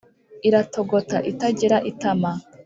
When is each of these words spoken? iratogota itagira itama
iratogota 0.47 1.17
itagira 1.31 1.77
itama 1.91 2.31